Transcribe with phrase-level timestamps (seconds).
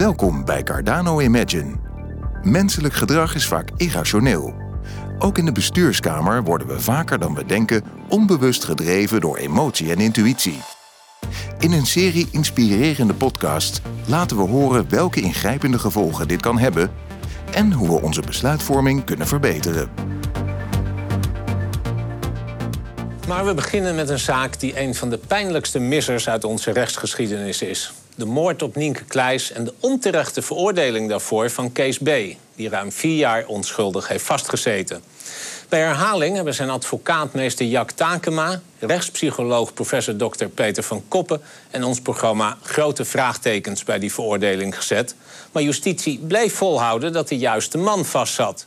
[0.00, 1.74] Welkom bij Cardano Imagine.
[2.42, 4.54] Menselijk gedrag is vaak irrationeel.
[5.18, 9.98] Ook in de bestuurskamer worden we vaker dan we denken onbewust gedreven door emotie en
[9.98, 10.60] intuïtie.
[11.58, 16.90] In een serie inspirerende podcasts laten we horen welke ingrijpende gevolgen dit kan hebben
[17.52, 19.90] en hoe we onze besluitvorming kunnen verbeteren.
[23.28, 27.62] Maar we beginnen met een zaak die een van de pijnlijkste missers uit onze rechtsgeschiedenis
[27.62, 27.92] is.
[28.20, 32.10] De moord op Nienke Kleijs en de onterechte veroordeling daarvoor van Kees B.,
[32.54, 35.02] die ruim vier jaar onschuldig heeft vastgezeten.
[35.68, 40.44] Bij herhaling hebben zijn advocaat meester Jack Takema, rechtspsycholoog professor Dr.
[40.44, 45.14] Peter van Koppen en ons programma grote vraagtekens bij die veroordeling gezet.
[45.52, 48.66] Maar justitie bleef volhouden dat de juiste man vastzat.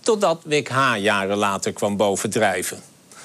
[0.00, 0.96] Totdat Wik H.
[0.96, 2.80] jaren later kwam bovendrijven.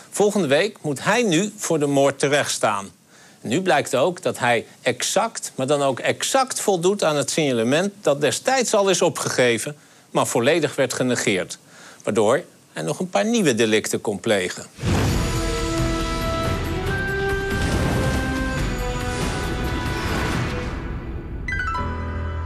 [0.09, 2.91] Volgende week moet hij nu voor de moord terechtstaan.
[3.41, 8.21] Nu blijkt ook dat hij exact, maar dan ook exact voldoet aan het signalement dat
[8.21, 9.75] destijds al is opgegeven,
[10.11, 11.57] maar volledig werd genegeerd.
[12.03, 14.65] Waardoor hij nog een paar nieuwe delicten kon plegen.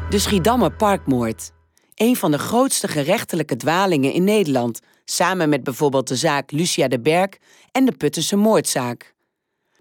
[0.10, 1.52] De Schiedammer parkmoord.
[1.96, 7.00] Een van de grootste gerechtelijke dwalingen in Nederland, samen met bijvoorbeeld de zaak Lucia de
[7.00, 7.30] Berg
[7.72, 9.15] en de Puttense moordzaak.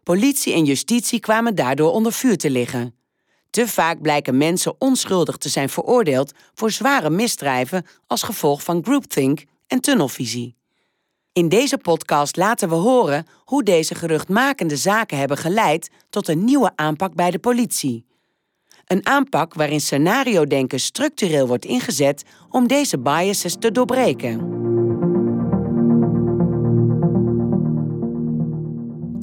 [0.05, 2.95] Politie en justitie kwamen daardoor onder vuur te liggen.
[3.51, 9.45] Te vaak blijken mensen onschuldig te zijn veroordeeld voor zware misdrijven als gevolg van groupthink
[9.67, 10.57] en tunnelvisie.
[11.33, 16.73] In deze podcast laten we horen hoe deze geruchtmakende zaken hebben geleid tot een nieuwe
[16.75, 18.07] aanpak bij de politie.
[18.85, 24.53] Een aanpak waarin scenario-denken structureel wordt ingezet om deze biases te doorbreken.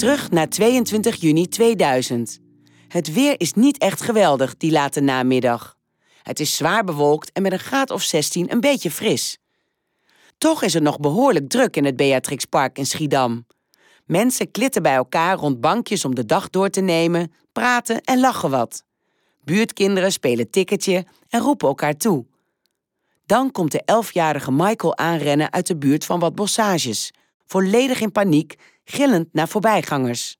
[0.02, 2.40] Terug naar 22 juni 2000.
[2.88, 5.78] Het weer is niet echt geweldig die late namiddag.
[6.24, 9.38] Het is zwaar bewolkt en met een graad of 16 een beetje fris.
[10.38, 13.46] Toch is het nog behoorlijk druk in het Beatrixpark in Schiedam.
[14.06, 18.50] Mensen klitten bij elkaar rond bankjes om de dag door te nemen, praten en lachen
[18.50, 18.84] wat.
[19.44, 22.26] Buurtkinderen spelen tikketje en roepen elkaar toe.
[23.26, 27.12] Dan komt de elfjarige Michael aanrennen uit de buurt van wat bossages,
[27.46, 30.40] volledig in paniek, gillend naar voorbijgangers.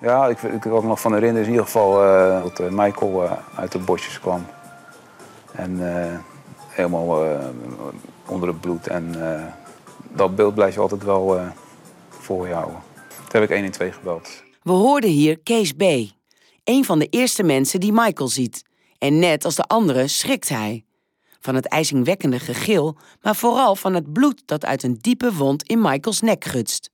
[0.00, 3.24] Ja, ik, ik kan me nog van herinneren in ieder geval uh, dat uh, Michael
[3.24, 4.46] uh, uit de bosjes kwam.
[5.52, 5.78] En
[6.68, 7.38] helemaal
[8.26, 8.86] onder het bloed.
[8.86, 9.14] En
[10.08, 11.40] dat beeld blijf je altijd wel
[12.08, 12.78] voor je houden.
[13.08, 14.42] Toen heb ik 112 gebeld.
[14.62, 15.82] We hoorden hier Kees B.,
[16.64, 18.62] een van de eerste mensen die Michael ziet.
[18.98, 20.84] En net als de anderen schrikt hij.
[21.40, 25.80] Van het ijzingwekkende gegil, maar vooral van het bloed dat uit een diepe wond in
[25.80, 26.90] Michaels nek gutst.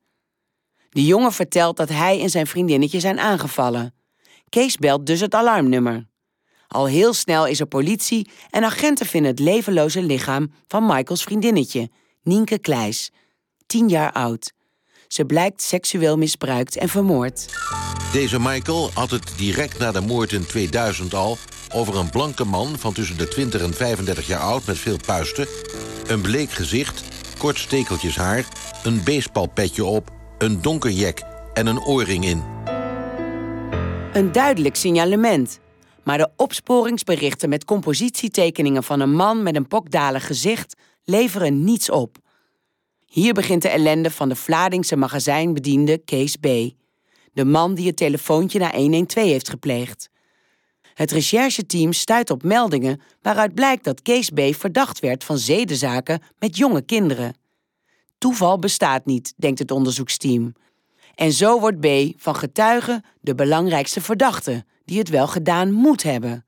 [0.95, 3.95] De jongen vertelt dat hij en zijn vriendinnetje zijn aangevallen.
[4.49, 6.07] Kees belt dus het alarmnummer.
[6.69, 11.91] Al heel snel is er politie en agenten vinden het levenloze lichaam van Michaels vriendinnetje,
[12.23, 13.11] Nienke Kleis,
[13.67, 14.53] tien jaar oud.
[15.09, 17.49] Ze blijkt seksueel misbruikt en vermoord.
[18.13, 21.39] Deze Michael had het direct na de moord in 2000 al
[21.73, 25.47] over een blanke man van tussen de 20 en 35 jaar oud met veel puisten,
[26.07, 27.03] een bleek gezicht,
[27.39, 28.49] kort stekeltjes haar,
[28.83, 31.23] een baseballpetje op, een donker jek
[31.53, 32.43] en een oorring in.
[34.13, 35.61] Een duidelijk signalement.
[36.03, 42.17] Maar de opsporingsberichten met compositietekeningen van een man met een pokdalig gezicht leveren niets op.
[43.07, 46.47] Hier begint de ellende van de Vladingse magazijnbediende Kees B.
[47.33, 50.11] De man die het telefoontje naar 112 heeft gepleegd.
[50.95, 54.41] Het rechercheteam stuit op meldingen waaruit blijkt dat Kees B.
[54.51, 57.35] verdacht werd van zedenzaken met jonge kinderen.
[58.19, 60.53] Toeval bestaat niet, denkt het onderzoeksteam.
[61.15, 61.87] En zo wordt B.
[62.17, 66.47] van getuige de belangrijkste verdachte, die het wel gedaan moet hebben.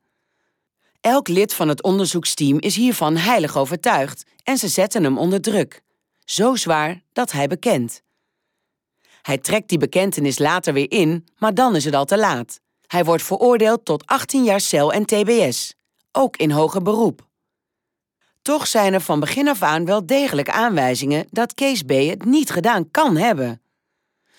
[1.01, 5.83] Elk lid van het onderzoeksteam is hiervan heilig overtuigd en ze zetten hem onder druk.
[6.25, 8.03] Zo zwaar dat hij bekent.
[9.23, 12.61] Hij trekt die bekentenis later weer in, maar dan is het al te laat.
[12.87, 15.75] Hij wordt veroordeeld tot 18 jaar cel en TBS,
[16.13, 17.26] ook in hoger beroep.
[18.47, 21.91] Toch zijn er van begin af aan wel degelijk aanwijzingen dat Kees B.
[21.91, 23.61] het niet gedaan kan hebben.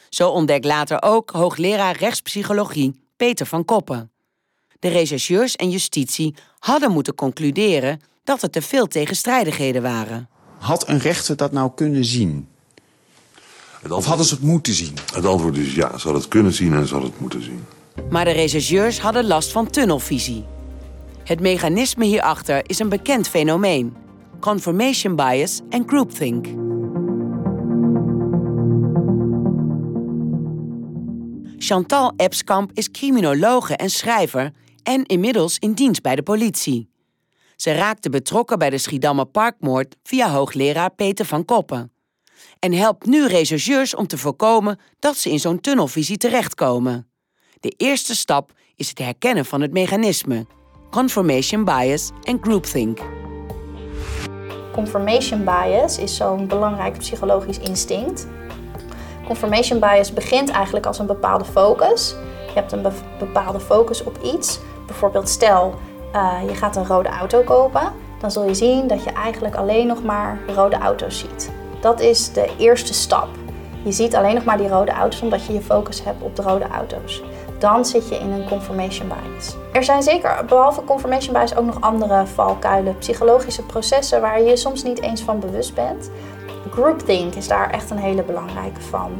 [0.09, 4.11] Zo ontdekt later ook hoogleraar rechtspsychologie Peter van Koppen.
[4.79, 10.29] De rechercheurs en justitie hadden moeten concluderen dat er te veel tegenstrijdigheden waren.
[10.57, 12.47] Had een rechter dat nou kunnen zien?
[13.89, 14.93] Of hadden ze het moeten zien?
[15.13, 17.65] Het antwoord is ja, ze hadden het kunnen zien en ze hadden het moeten zien.
[18.09, 20.45] Maar de rechercheurs hadden last van tunnelvisie.
[21.27, 23.95] Het mechanisme hierachter is een bekend fenomeen:
[24.39, 26.45] confirmation bias en groupthink.
[31.57, 34.51] Chantal Epskamp is criminologe en schrijver
[34.83, 36.89] en inmiddels in dienst bij de politie.
[37.55, 41.91] Ze raakte betrokken bij de Schiedammer parkmoord via hoogleraar Peter van Koppen.
[42.59, 47.09] En helpt nu rechercheurs om te voorkomen dat ze in zo'n tunnelvisie terechtkomen.
[47.59, 50.45] De eerste stap is het herkennen van het mechanisme,
[50.89, 52.99] confirmation bias en groupthink.
[54.71, 58.27] Confirmation bias is zo'n belangrijk psychologisch instinct.
[59.25, 62.15] Confirmation bias begint eigenlijk als een bepaalde focus.
[62.47, 62.85] Je hebt een
[63.19, 64.59] bepaalde focus op iets.
[64.85, 65.73] Bijvoorbeeld stel,
[66.15, 67.91] uh, je gaat een rode auto kopen.
[68.19, 71.51] Dan zul je zien dat je eigenlijk alleen nog maar rode auto's ziet.
[71.81, 73.27] Dat is de eerste stap.
[73.83, 76.41] Je ziet alleen nog maar die rode auto's omdat je je focus hebt op de
[76.41, 77.23] rode auto's.
[77.59, 79.55] Dan zit je in een confirmation bias.
[79.73, 84.83] Er zijn zeker, behalve confirmation bias, ook nog andere valkuilen, psychologische processen waar je soms
[84.83, 86.11] niet eens van bewust bent.
[86.71, 89.11] Groupthink is daar echt een hele belangrijke van.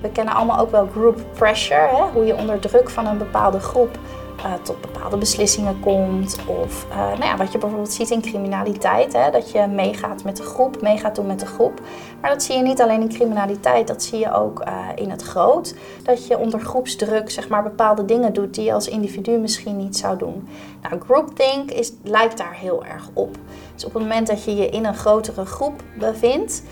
[0.00, 2.02] We kennen allemaal ook wel group pressure, hè?
[2.12, 3.98] hoe je onder druk van een bepaalde groep
[4.38, 6.38] uh, tot bepaalde beslissingen komt.
[6.46, 10.36] Of uh, nou ja, wat je bijvoorbeeld ziet in criminaliteit, hè, dat je meegaat met
[10.36, 11.80] de groep, meegaat doen met de groep.
[12.20, 15.22] Maar dat zie je niet alleen in criminaliteit, dat zie je ook uh, in het
[15.22, 15.74] groot.
[16.02, 19.96] Dat je onder groepsdruk zeg maar, bepaalde dingen doet die je als individu misschien niet
[19.96, 20.48] zou doen.
[20.82, 23.36] Nou, groupthink is, lijkt daar heel erg op.
[23.74, 26.62] Dus op het moment dat je je in een grotere groep bevindt,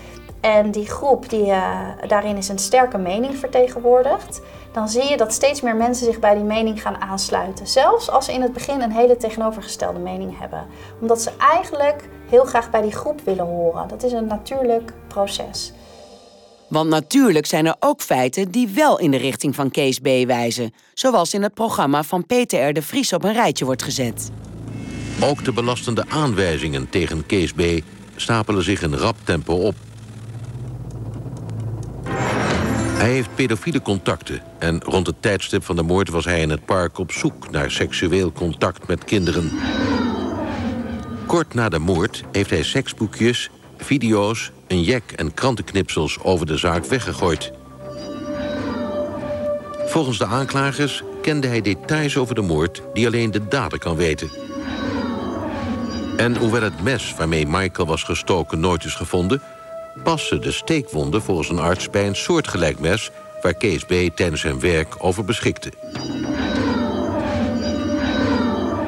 [0.41, 4.41] en die groep, die, uh, daarin is een sterke mening vertegenwoordigd,
[4.71, 7.67] dan zie je dat steeds meer mensen zich bij die mening gaan aansluiten.
[7.67, 10.65] Zelfs als ze in het begin een hele tegenovergestelde mening hebben.
[11.01, 13.87] Omdat ze eigenlijk heel graag bij die groep willen horen.
[13.87, 15.73] Dat is een natuurlijk proces.
[16.67, 20.07] Want natuurlijk zijn er ook feiten die wel in de richting van Kees B.
[20.25, 20.73] wijzen.
[20.93, 22.73] Zoals in het programma van Peter R.
[22.73, 24.31] de Vries op een rijtje wordt gezet.
[25.23, 27.61] Ook de belastende aanwijzingen tegen Kees B.
[28.15, 29.75] stapelen zich in rap tempo op.
[32.97, 36.65] Hij heeft pedofiele contacten en rond het tijdstip van de moord was hij in het
[36.65, 39.51] park op zoek naar seksueel contact met kinderen.
[41.25, 46.85] Kort na de moord heeft hij seksboekjes, video's, een jek en krantenknipsels over de zaak
[46.85, 47.51] weggegooid.
[49.85, 54.29] Volgens de aanklagers kende hij details over de moord die alleen de dader kan weten.
[56.17, 59.41] En hoewel het mes waarmee Michael was gestoken nooit is gevonden
[60.03, 63.11] passen de steekwonden volgens een arts bij een soortgelijk mes...
[63.41, 63.93] waar Kees B.
[64.15, 65.69] tijdens zijn werk over beschikte.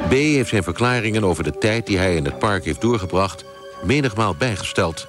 [0.08, 0.12] B.
[0.12, 3.44] heeft zijn verklaringen over de tijd die hij in het park heeft doorgebracht...
[3.84, 5.08] menigmaal bijgesteld.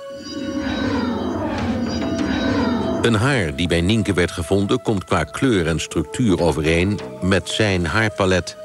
[3.03, 4.83] Een haar die bij Nienke werd gevonden...
[4.83, 8.57] komt qua kleur en structuur overeen met zijn haarpalet...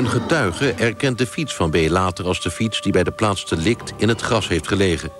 [0.00, 2.80] Een getuige erkent de fiets van B later als de fiets...
[2.80, 5.12] die bij de plaats delict in het gras heeft gelegen.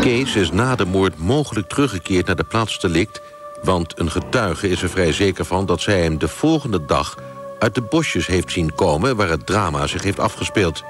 [0.00, 3.20] Kees is na de moord mogelijk teruggekeerd naar de plaats delict...
[3.62, 7.16] want een getuige is er vrij zeker van dat zij hem de volgende dag...
[7.58, 10.82] uit de bosjes heeft zien komen waar het drama zich heeft afgespeeld.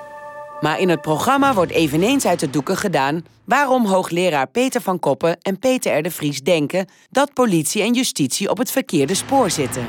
[0.60, 3.24] Maar in het programma wordt eveneens uit de doeken gedaan...
[3.44, 6.02] waarom hoogleraar Peter van Koppen en Peter R.
[6.02, 6.88] de Vries denken...
[7.10, 9.86] dat politie en justitie op het verkeerde spoor zitten.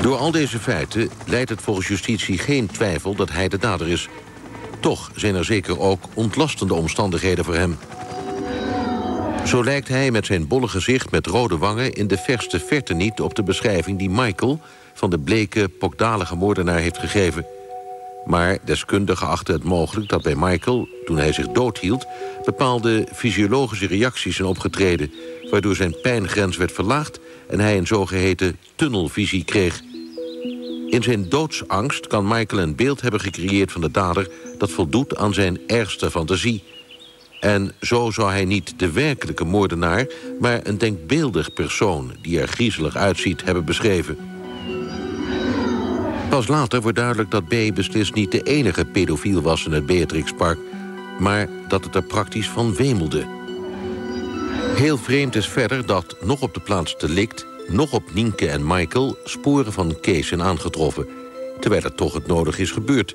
[0.00, 4.08] Door al deze feiten leidt het volgens justitie geen twijfel dat hij de dader is.
[4.80, 7.78] Toch zijn er zeker ook ontlastende omstandigheden voor hem.
[9.46, 11.92] Zo lijkt hij met zijn bolle gezicht met rode wangen...
[11.92, 14.60] in de verste verte niet op de beschrijving die Michael...
[14.94, 17.46] van de bleke, pokdalige moordenaar heeft gegeven...
[18.24, 22.06] Maar deskundigen achten het mogelijk dat bij Michael, toen hij zich doodhield...
[22.44, 25.12] bepaalde fysiologische reacties zijn opgetreden...
[25.50, 29.80] waardoor zijn pijngrens werd verlaagd en hij een zogeheten tunnelvisie kreeg.
[30.88, 34.30] In zijn doodsangst kan Michael een beeld hebben gecreëerd van de dader...
[34.58, 36.62] dat voldoet aan zijn ergste fantasie.
[37.40, 40.06] En zo zou hij niet de werkelijke moordenaar...
[40.40, 44.18] maar een denkbeeldig persoon die er griezelig uitziet hebben beschreven...
[46.30, 47.74] Pas later wordt duidelijk dat B.
[47.74, 50.58] beslist niet de enige pedofiel was in het Beatrixpark...
[51.18, 53.26] maar dat het er praktisch van wemelde.
[54.74, 57.46] Heel vreemd is verder dat nog op de plaats delict...
[57.68, 61.08] nog op Nienke en Michael sporen van Kees zijn aangetroffen...
[61.60, 63.14] terwijl er toch het nodig is gebeurd.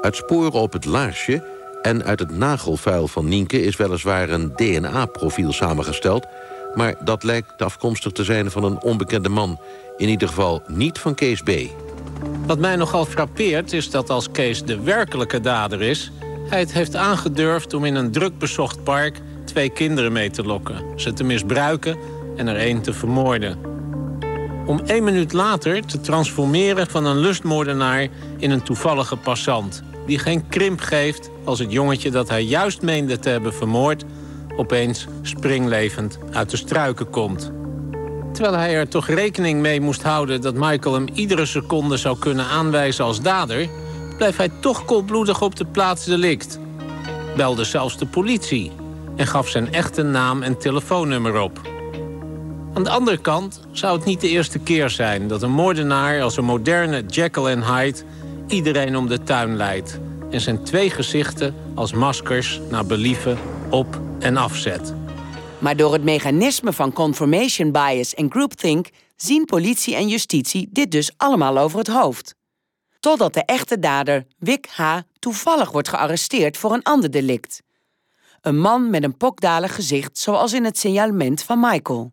[0.00, 1.44] Uit sporen op het laarsje
[1.82, 3.62] en uit het nagelvuil van Nienke...
[3.62, 6.26] is weliswaar een DNA-profiel samengesteld...
[6.74, 9.60] maar dat lijkt afkomstig te zijn van een onbekende man.
[9.96, 11.50] In ieder geval niet van Kees B.,
[12.46, 16.10] wat mij nogal frappeert is dat als Kees de werkelijke dader is...
[16.48, 19.20] hij het heeft aangedurfd om in een druk bezocht park...
[19.44, 21.96] twee kinderen mee te lokken, ze te misbruiken
[22.36, 23.58] en er één te vermoorden.
[24.66, 28.08] Om één minuut later te transformeren van een lustmoordenaar...
[28.36, 31.30] in een toevallige passant die geen krimp geeft...
[31.44, 34.04] als het jongetje dat hij juist meende te hebben vermoord...
[34.56, 37.52] opeens springlevend uit de struiken komt.
[38.36, 42.44] Terwijl hij er toch rekening mee moest houden dat Michael hem iedere seconde zou kunnen
[42.44, 43.68] aanwijzen als dader,
[44.16, 46.58] bleef hij toch koelbloedig op de plaats delict.
[47.36, 48.72] Belde zelfs de politie
[49.16, 51.60] en gaf zijn echte naam en telefoonnummer op.
[52.74, 56.36] Aan de andere kant zou het niet de eerste keer zijn dat een moordenaar als
[56.36, 57.98] een moderne Jekyll en Hyde
[58.48, 59.98] iedereen om de tuin leidt
[60.30, 63.38] en zijn twee gezichten als maskers naar believen
[63.70, 64.94] op en afzet.
[65.58, 71.10] Maar door het mechanisme van confirmation bias en groupthink zien politie en justitie dit dus
[71.16, 72.34] allemaal over het hoofd.
[73.00, 77.62] Totdat de echte dader, Wick H., toevallig wordt gearresteerd voor een ander delict.
[78.40, 82.12] Een man met een pokdalig gezicht, zoals in het signalement van Michael.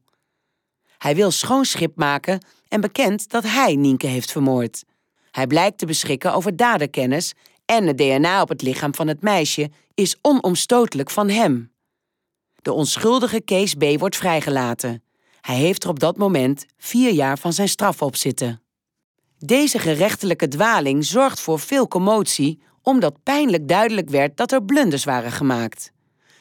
[0.97, 4.83] Hij wil schoon schip maken en bekent dat hij Nienke heeft vermoord.
[5.31, 7.33] Hij blijkt te beschikken over daderkennis
[7.65, 11.72] en het DNA op het lichaam van het meisje is onomstotelijk van hem.
[12.63, 13.83] De onschuldige Kees B.
[13.97, 15.03] wordt vrijgelaten.
[15.41, 18.61] Hij heeft er op dat moment vier jaar van zijn straf op zitten.
[19.37, 25.31] Deze gerechtelijke dwaling zorgt voor veel commotie, omdat pijnlijk duidelijk werd dat er blunders waren
[25.31, 25.91] gemaakt.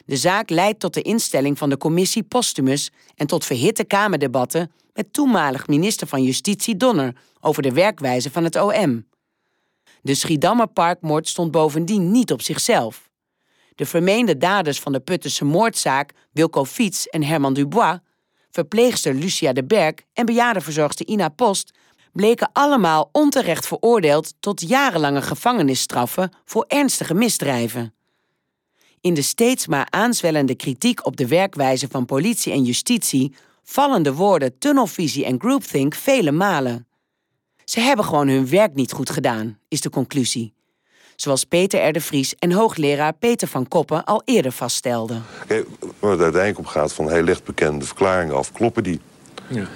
[0.05, 5.13] De zaak leidt tot de instelling van de commissie Postumus en tot verhitte Kamerdebatten met
[5.13, 9.07] toenmalig minister van Justitie Donner over de werkwijze van het OM.
[10.03, 13.11] De Schiedammer parkmoord stond bovendien niet op zichzelf.
[13.75, 17.99] De vermeende daders van de Puttense moordzaak, Wilco Fiets en Herman Dubois,
[18.51, 21.71] verpleegster Lucia de Berg en bejaardenverzorgster Ina Post,
[22.13, 27.95] bleken allemaal onterecht veroordeeld tot jarenlange gevangenisstraffen voor ernstige misdrijven.
[29.01, 34.15] In de steeds maar aanzwellende kritiek op de werkwijze van politie en justitie vallen de
[34.15, 36.87] woorden tunnelvisie en groupthink vele malen.
[37.65, 40.55] Ze hebben gewoon hun werk niet goed gedaan, is de conclusie.
[41.17, 41.93] Zoals Peter R.
[41.93, 45.25] de Vries en hoogleraar Peter van Koppen al eerder vaststelden.
[45.47, 45.67] Kijk,
[45.99, 49.01] waar het uiteindelijk op gaat van hij legt bekende verklaringen af, kloppen die?
[49.49, 49.67] Ja.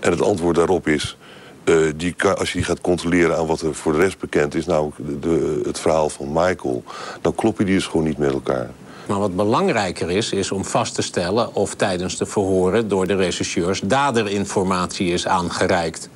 [0.00, 1.16] En het antwoord daarop is,
[1.64, 4.66] uh, die als je die gaat controleren aan wat er voor de rest bekend is...
[4.66, 6.84] namelijk de, het verhaal van Michael,
[7.20, 8.70] dan kloppen die dus gewoon niet met elkaar.
[9.06, 11.54] Maar wat belangrijker is, is om vast te stellen...
[11.54, 16.08] of tijdens de verhoren door de rechercheurs daderinformatie is aangereikt.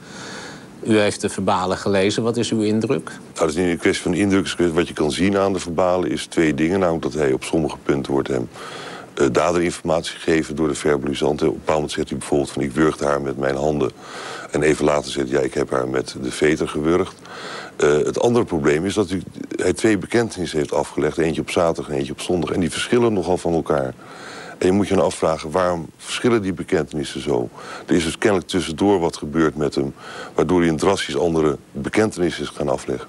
[0.86, 2.22] U heeft de verbalen gelezen.
[2.22, 3.04] Wat is uw indruk?
[3.04, 4.72] Nou, dat is niet een kwestie van indruk.
[4.72, 6.78] Wat je kan zien aan de verbalen is twee dingen.
[6.78, 8.48] Namelijk dat hij op sommige punten wordt hem
[9.20, 11.42] uh, daderinformatie gegeven door de verbalisant.
[11.42, 13.90] Op een bepaald moment zegt hij bijvoorbeeld van ik wurgde haar met mijn handen.
[14.50, 17.14] En even later zegt hij ja, ik heb haar met de veter gewurgd.
[17.84, 19.08] Uh, het andere probleem is dat
[19.56, 21.18] hij twee bekentenissen heeft afgelegd.
[21.18, 22.50] Eentje op zaterdag en eentje op zondag.
[22.50, 23.94] En die verschillen nogal van elkaar.
[24.58, 27.48] En je moet je dan afvragen, waarom verschillen die bekentenissen zo?
[27.86, 29.94] Er is dus kennelijk tussendoor wat gebeurd met hem...
[30.34, 33.08] waardoor hij een drastisch andere bekentenis is gaan afleggen.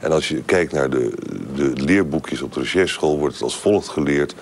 [0.00, 1.12] En als je kijkt naar de,
[1.54, 3.18] de leerboekjes op de rechercheschool...
[3.18, 4.34] wordt het als volgt geleerd...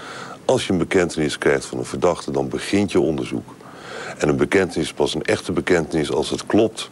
[0.44, 3.54] als je een bekentenis krijgt van een verdachte, dan begint je onderzoek.
[4.18, 6.90] En een bekentenis is pas een echte bekentenis als het klopt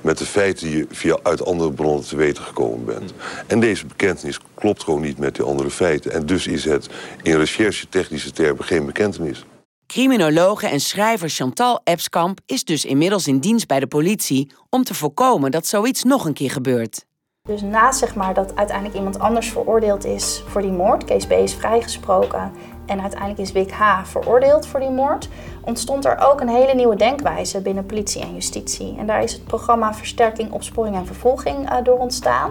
[0.00, 3.12] met de feiten die je via uit andere bronnen te weten gekomen bent.
[3.46, 6.12] En deze bekentenis klopt gewoon niet met die andere feiten.
[6.12, 6.88] En dus is het
[7.22, 9.44] in recherche-technische termen geen bekentenis.
[9.86, 14.94] Criminologe en schrijver Chantal Epskamp is dus inmiddels in dienst bij de politie om te
[14.94, 17.04] voorkomen dat zoiets nog een keer gebeurt.
[17.42, 21.30] Dus na zeg maar, dat uiteindelijk iemand anders veroordeeld is voor die moord, Kees B
[21.30, 22.52] is vrijgesproken
[22.86, 24.04] en uiteindelijk is Wik H.
[24.04, 25.28] veroordeeld voor die moord,
[25.60, 28.94] ontstond er ook een hele nieuwe denkwijze binnen politie en justitie.
[28.98, 32.50] En daar is het programma Versterking, Opsporing en Vervolging uh, door ontstaan.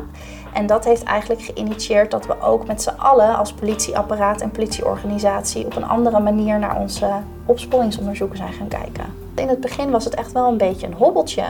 [0.53, 5.65] En dat heeft eigenlijk geïnitieerd dat we ook met z'n allen als politieapparaat en politieorganisatie
[5.65, 7.09] op een andere manier naar onze
[7.45, 9.05] opsporingsonderzoeken zijn gaan kijken.
[9.35, 11.43] In het begin was het echt wel een beetje een hobbeltje.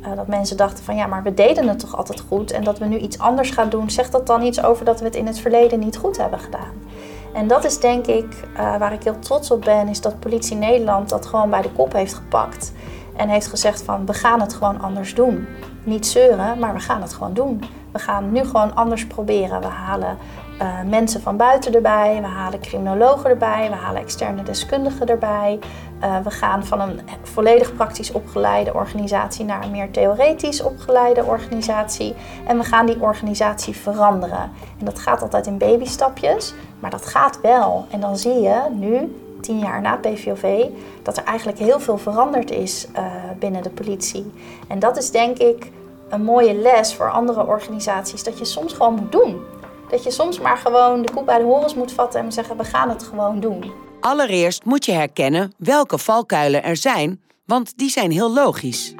[0.00, 2.78] Uh, dat mensen dachten van ja, maar we deden het toch altijd goed en dat
[2.78, 5.26] we nu iets anders gaan doen, zegt dat dan iets over dat we het in
[5.26, 6.85] het verleden niet goed hebben gedaan?
[7.36, 10.56] En dat is denk ik uh, waar ik heel trots op ben, is dat Politie
[10.56, 12.72] Nederland dat gewoon bij de kop heeft gepakt.
[13.16, 15.46] En heeft gezegd van we gaan het gewoon anders doen.
[15.84, 17.62] Niet zeuren, maar we gaan het gewoon doen.
[17.92, 19.60] We gaan nu gewoon anders proberen.
[19.60, 20.18] We halen
[20.62, 25.58] uh, mensen van buiten erbij, we halen criminologen erbij, we halen externe deskundigen erbij.
[26.02, 32.14] Uh, we gaan van een volledig praktisch opgeleide organisatie naar een meer theoretisch opgeleide organisatie.
[32.46, 34.50] En we gaan die organisatie veranderen.
[34.78, 37.86] En dat gaat altijd in babystapjes, maar dat gaat wel.
[37.90, 40.66] En dan zie je nu, tien jaar na PVOV,
[41.02, 43.04] dat er eigenlijk heel veel veranderd is uh,
[43.38, 44.32] binnen de politie.
[44.68, 45.70] En dat is denk ik
[46.08, 49.40] een mooie les voor andere organisaties, dat je soms gewoon moet doen.
[49.88, 52.64] Dat je soms maar gewoon de koep bij de horens moet vatten en zeggen: we
[52.64, 53.72] gaan het gewoon doen.
[54.00, 58.94] Allereerst moet je herkennen welke valkuilen er zijn, want die zijn heel logisch.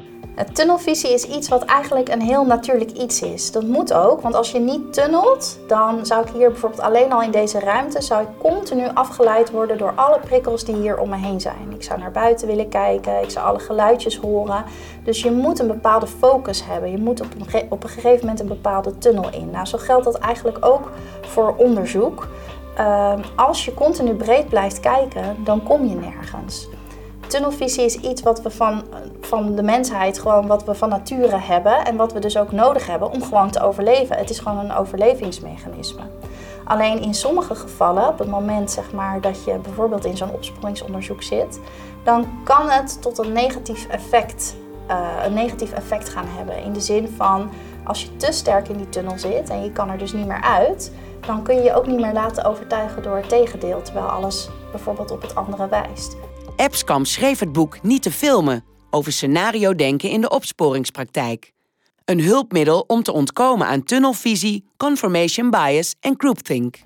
[0.44, 3.52] Tunnelvisie is iets wat eigenlijk een heel natuurlijk iets is.
[3.52, 7.22] Dat moet ook, want als je niet tunnelt, dan zou ik hier bijvoorbeeld alleen al
[7.22, 11.16] in deze ruimte, zou ik continu afgeleid worden door alle prikkels die hier om me
[11.16, 11.72] heen zijn.
[11.72, 14.64] Ik zou naar buiten willen kijken, ik zou alle geluidjes horen.
[15.04, 16.90] Dus je moet een bepaalde focus hebben.
[16.90, 19.50] Je moet op een, op een gegeven moment een bepaalde tunnel in.
[19.50, 20.90] Nou, zo geldt dat eigenlijk ook
[21.20, 22.28] voor onderzoek.
[22.76, 26.68] Ehm, als je continu breed blijft kijken, dan kom je nergens.
[27.36, 28.82] Tunnelvisie is iets wat we van,
[29.20, 32.86] van de mensheid, gewoon wat we van nature hebben en wat we dus ook nodig
[32.86, 34.16] hebben om gewoon te overleven.
[34.16, 36.02] Het is gewoon een overlevingsmechanisme.
[36.64, 41.22] Alleen in sommige gevallen, op het moment zeg maar, dat je bijvoorbeeld in zo'n opsporingsonderzoek
[41.22, 41.60] zit,
[42.04, 44.56] dan kan het tot een negatief effect,
[44.90, 46.62] uh, een negatief effect gaan hebben.
[46.62, 47.50] In de zin van
[47.84, 50.42] als je te sterk in die tunnel zit en je kan er dus niet meer
[50.42, 50.92] uit,
[51.26, 55.10] dan kun je je ook niet meer laten overtuigen door het tegendeel, terwijl alles bijvoorbeeld
[55.10, 56.16] op het andere wijst.
[56.56, 61.52] Epskamp schreef het boek Niet te filmen over scenario denken in de opsporingspraktijk.
[62.04, 66.76] Een hulpmiddel om te ontkomen aan tunnelvisie, confirmation bias en groupthink.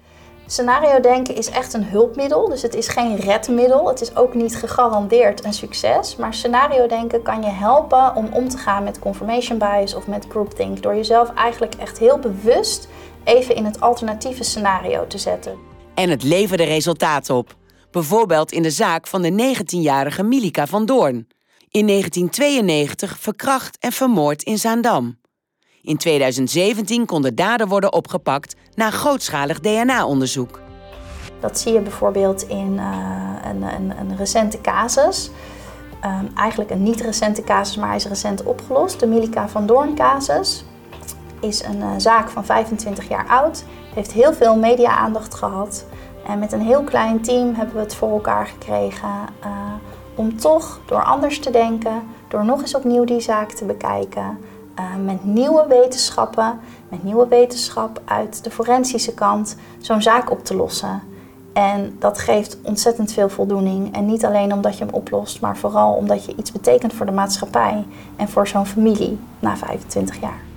[0.47, 3.89] Scenario denken is echt een hulpmiddel, dus het is geen redmiddel.
[3.89, 6.17] Het is ook niet gegarandeerd een succes.
[6.17, 10.27] Maar scenario denken kan je helpen om om te gaan met confirmation bias of met
[10.29, 10.83] groupthink.
[10.83, 12.89] Door jezelf eigenlijk echt heel bewust
[13.25, 15.59] even in het alternatieve scenario te zetten.
[15.95, 17.59] En het leverde resultaat op.
[17.91, 21.29] Bijvoorbeeld in de zaak van de 19-jarige Milika van Doorn.
[21.71, 25.19] In 1992 verkracht en vermoord in Zaandam.
[25.83, 30.61] In 2017 kon de dader worden opgepakt na grootschalig DNA-onderzoek.
[31.41, 35.31] Dat zie je bijvoorbeeld in uh, een, een, een, recente casus.
[36.05, 39.01] Um, eigenlijk een niet recente casus, maar hij is recent opgelost.
[39.01, 40.65] De Milika van Doorn casus
[41.41, 43.65] is een uh, zaak van 25 jaar oud.
[43.95, 45.85] Heeft heel veel media-aandacht gehad.
[46.31, 49.09] En met een heel klein team hebben we het voor elkaar gekregen
[49.45, 49.51] uh,
[50.15, 54.39] om toch door anders te denken, door nog eens opnieuw die zaak te bekijken,
[54.79, 60.55] uh, met nieuwe wetenschappen, met nieuwe wetenschap uit de forensische kant, zo'n zaak op te
[60.55, 61.03] lossen.
[61.53, 63.95] En dat geeft ontzettend veel voldoening.
[63.95, 67.13] En niet alleen omdat je hem oplost, maar vooral omdat je iets betekent voor de
[67.13, 67.85] maatschappij
[68.17, 70.50] en voor zo'n familie na 25 jaar.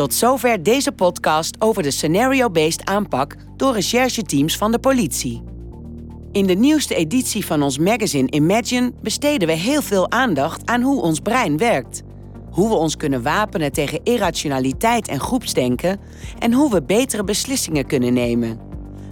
[0.00, 5.42] Tot zover deze podcast over de scenario-based aanpak door rechercheteams van de politie.
[6.32, 11.02] In de nieuwste editie van ons magazine Imagine besteden we heel veel aandacht aan hoe
[11.02, 12.02] ons brein werkt.
[12.50, 16.00] Hoe we ons kunnen wapenen tegen irrationaliteit en groepsdenken
[16.38, 18.60] en hoe we betere beslissingen kunnen nemen.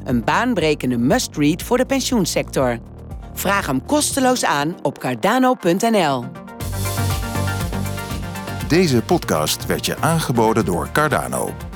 [0.05, 2.79] Een baanbrekende must-read voor de pensioensector.
[3.33, 6.48] Vraag hem kosteloos aan op cardano.nl.
[8.69, 11.68] Deze podcast werd je aangeboden door Cardano.